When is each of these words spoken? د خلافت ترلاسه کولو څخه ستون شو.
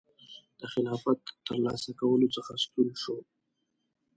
د 0.59 0.61
خلافت 0.73 1.19
ترلاسه 1.45 1.91
کولو 1.99 2.27
څخه 2.35 2.53
ستون 2.63 2.89
شو. 3.01 3.17